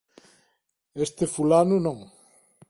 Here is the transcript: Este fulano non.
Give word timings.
Este 1.05 1.23
fulano 1.33 1.75
non. 1.85 1.99